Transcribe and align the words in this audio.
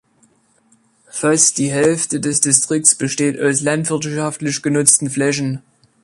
Fast 1.09 1.59
die 1.59 1.69
Hälfte 1.69 2.19
des 2.19 2.41
Distrikts 2.41 2.95
besteht 2.95 3.39
aus 3.39 3.61
landwirtschaftlich 3.61 4.63
genutzten 4.63 5.11
Flächen. 5.11 5.61